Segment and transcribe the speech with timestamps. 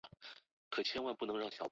[0.71, 1.69] 富查伊拉酋长国酋长